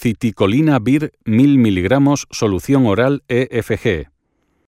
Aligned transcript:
Citicolina 0.00 0.78
BIR 0.78 1.12
1000 1.24 1.58
mg 1.58 2.14
solución 2.30 2.86
oral 2.86 3.24
EFG. 3.26 4.17